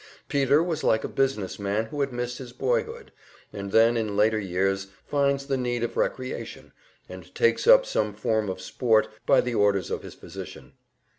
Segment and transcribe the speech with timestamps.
[0.29, 3.11] Peter was like a business man who has missed his boyhood,
[3.53, 6.73] and then in later years finds the need of recreation,
[7.07, 10.73] and takes up some form of sport by the orders of his physician.